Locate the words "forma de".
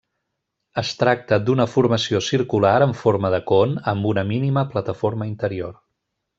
3.03-3.43